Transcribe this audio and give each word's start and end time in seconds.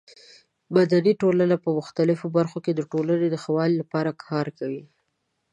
مدني 0.75 1.13
ټولنه 1.21 1.55
په 1.63 1.69
مختلفو 1.79 2.25
برخو 2.37 2.59
کې 2.65 2.71
د 2.75 2.81
ټولنې 2.91 3.27
د 3.29 3.35
ښه 3.43 3.49
والي 3.57 3.75
لپاره 3.81 4.11
کار 4.27 4.47
کوي. 4.59 4.83